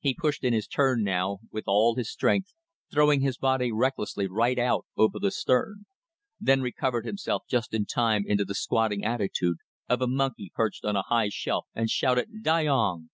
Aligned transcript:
He 0.00 0.14
pushed 0.18 0.42
in 0.42 0.52
his 0.52 0.66
turn 0.66 1.04
now 1.04 1.38
with 1.52 1.68
all 1.68 1.94
his 1.94 2.10
strength, 2.10 2.52
throwing 2.92 3.20
his 3.20 3.38
body 3.38 3.70
recklessly 3.70 4.26
right 4.26 4.58
out 4.58 4.86
over 4.96 5.20
the 5.20 5.30
stern. 5.30 5.86
Then 6.40 6.58
he 6.58 6.62
recovered 6.64 7.06
himself 7.06 7.44
just 7.48 7.72
in 7.72 7.86
time 7.86 8.24
into 8.26 8.44
the 8.44 8.56
squatting 8.56 9.04
attitude 9.04 9.58
of 9.88 10.02
a 10.02 10.08
monkey 10.08 10.50
perched 10.52 10.84
on 10.84 10.96
a 10.96 11.02
high 11.06 11.28
shelf, 11.28 11.68
and 11.76 11.88
shouted: 11.88 12.42
"Dayong!" 12.42 13.10